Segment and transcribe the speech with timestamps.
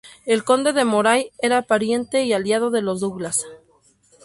[0.25, 3.45] El Conde de Moray era pariente y aliado de los Douglas.